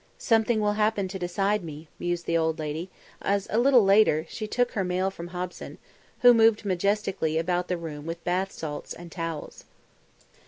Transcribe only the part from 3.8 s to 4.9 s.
later, she took her